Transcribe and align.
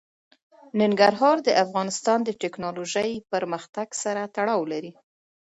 ننګرهار 0.79 1.37
د 1.47 1.49
افغانستان 1.63 2.19
د 2.23 2.29
تکنالوژۍ 2.43 3.11
پرمختګ 3.31 3.87
سره 4.03 4.21
تړاو 4.35 4.61
لري. 4.71 4.91